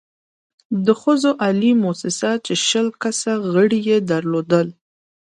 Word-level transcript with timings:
د 0.85 0.87
ښځو 1.01 1.31
عالي 1.43 1.71
مؤسسه 1.83 2.31
چې 2.45 2.53
شل 2.67 2.87
کسه 3.01 3.31
غړې 3.53 3.79
يې 3.89 3.97
درلودل، 4.11 4.67